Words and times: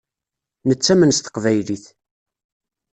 Nettamen 0.67 1.11
s 1.13 1.19
teqbaylit. 1.19 1.85